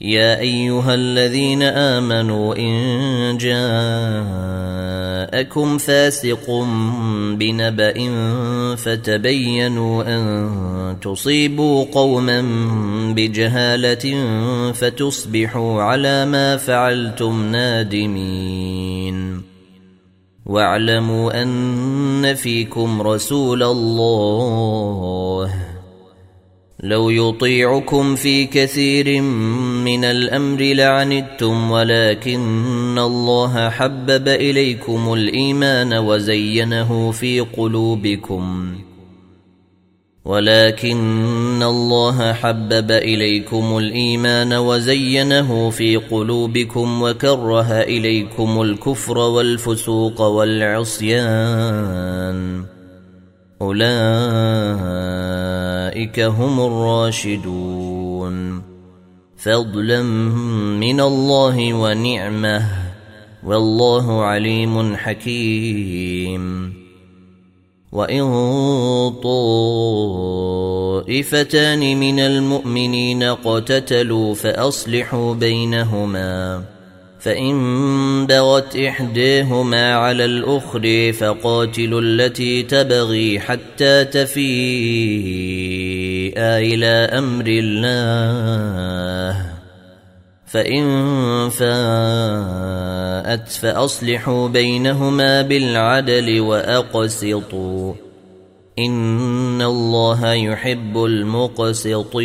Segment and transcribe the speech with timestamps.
[0.00, 3.36] يا أيها الذين آمنوا إن
[5.36, 6.50] جاءكم فاسق
[7.34, 7.94] بنبأ
[8.76, 12.40] فتبينوا أن تصيبوا قوما
[13.16, 14.24] بجهالة
[14.72, 19.42] فتصبحوا على ما فعلتم نادمين.
[20.46, 25.54] واعلموا أن فيكم رسول الله.
[26.82, 38.72] لو يطيعكم في كثير من الأمر لعنتم ولكن الله حبب إليكم الإيمان وزينه في قلوبكم
[40.24, 51.58] ولكن الله حبب إليكم الإيمان وزينه في قلوبكم وكره إليكم الكفر والفسوق والعصيان
[53.62, 53.80] أولئك
[56.20, 58.62] هم الراشدون
[59.38, 60.02] فضلا
[60.82, 62.62] من الله ونعمة
[63.44, 66.72] والله عليم حكيم.
[67.92, 68.24] وإن
[71.02, 76.62] طائفتان من المؤمنين اقتتلوا فأصلحوا بينهما
[77.20, 85.87] فإن بغت إحداهما على الأخر فقاتلوا التي تبغي حتى تفيء
[86.36, 89.46] إلى أمر الله.
[90.46, 90.84] فإن
[91.48, 97.94] فاءت فأصلحوا بينهما بالعدل وأقسطوا.
[98.78, 102.18] إن الله يحب المقسطين.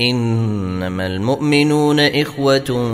[0.00, 2.92] إنما المؤمنون إخوة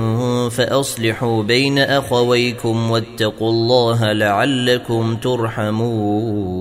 [0.48, 6.60] فأصلحوا بين أخويكم واتقوا الله لعلكم ترحمون.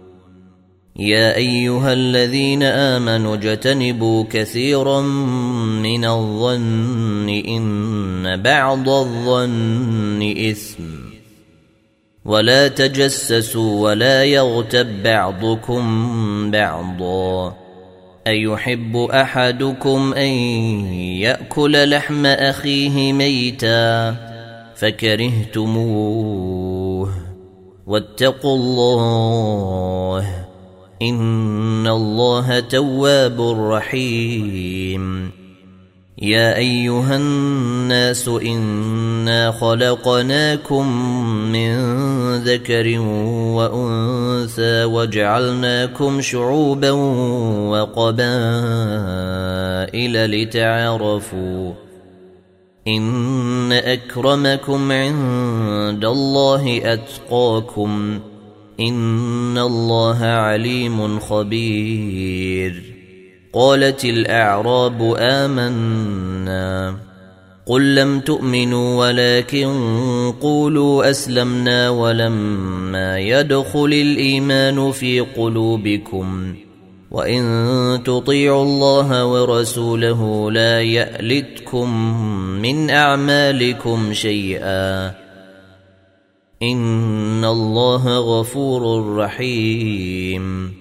[1.01, 5.01] يا أيها الذين آمنوا اجتنبوا كثيرا
[5.81, 10.83] من الظن إن بعض الظن إثم.
[12.25, 17.55] ولا تجسسوا ولا يغتب بعضكم بعضا.
[18.27, 20.33] أيحب أحدكم أن
[20.97, 24.15] يأكل لحم أخيه ميتا
[24.75, 26.31] فكرهتموه.
[27.87, 30.50] واتقوا الله.
[31.01, 35.31] ان الله تواب رحيم.
[36.21, 40.87] يا ايها الناس انا خلقناكم
[41.51, 41.75] من
[42.35, 42.99] ذكر
[43.57, 46.91] وانثى وجعلناكم شعوبا
[47.71, 49.01] وقبائل
[49.91, 51.73] قبائل لتعارفوا
[52.87, 58.19] إن أكرمكم عند الله أتقاكم
[58.79, 62.83] إن الله عليم خبير
[63.53, 66.95] قالت الأعراب آمنا
[67.65, 69.73] قل لم تؤمنوا ولكن
[70.41, 76.55] قولوا أسلمنا ولما يدخل الإيمان في قلوبكم
[77.11, 81.93] وإن تطيعوا الله ورسوله لا يألتكم
[82.61, 85.20] من أعمالكم شيئا
[86.63, 90.73] إن الله غفور رحيم.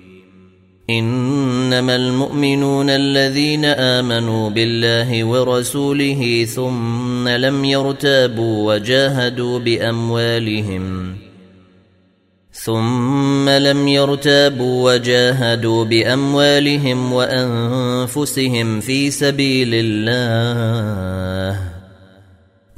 [0.91, 11.17] إنما المؤمنون الذين آمنوا بالله ورسوله ثم لم يرتابوا وجاهدوا بأموالهم.
[12.53, 21.70] ثم لم يرتابوا وجاهدوا بأموالهم وأنفسهم في سبيل الله.